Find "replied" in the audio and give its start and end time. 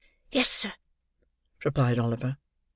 1.63-1.99